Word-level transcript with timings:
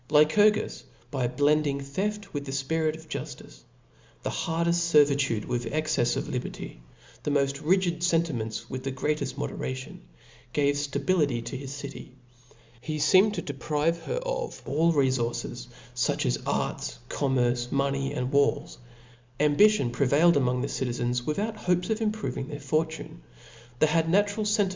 Lycurgus, 0.09 0.83
by 1.11 1.27
blending 1.27 1.79
theft 1.79 2.33
with 2.33 2.43
the 2.45 2.51
fpirit 2.51 2.95
of 2.97 3.07
juftice, 3.07 3.59
the 4.23 4.31
hardeft 4.31 4.65
fcrvitude 4.69 5.45
with 5.45 5.71
excefs 5.71 6.17
of 6.17 6.27
liberty, 6.27 6.81
the 7.21 7.29
moft 7.29 7.61
rigid 7.63 8.03
fen 8.03 8.23
timents 8.23 8.67
with 8.67 8.83
the 8.83 8.91
greateft 8.91 9.37
moderation, 9.37 10.01
gave 10.53 10.73
ftability 10.73 11.45
to 11.45 11.55
his 11.55 11.71
city. 11.71 12.15
He 12.81 12.95
feenied 12.97 13.33
to 13.33 13.41
deprive 13.43 14.01
her 14.01 14.15
of 14.25 14.65
allrc 14.65 15.15
fources, 15.17 15.67
fuch 15.95 16.25
as 16.25 16.39
arts, 16.47 16.97
commerce, 17.07 17.71
money, 17.71 18.19
walls: 18.23 18.79
am 19.39 19.55
bition 19.55 19.91
prevailed 19.93 20.35
among 20.35 20.61
the 20.63 20.67
citizens 20.67 21.27
without 21.27 21.55
hopes 21.55 21.91
of 21.91 22.01
improving 22.01 22.47
their 22.47 22.59
fortune; 22.59 23.21
they 23.77 23.85
had 23.85 24.09
natural 24.09 24.47
fenti 24.47 24.69